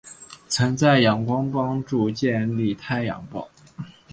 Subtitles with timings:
[0.47, 3.47] 曾在仰光帮助建立太阳报。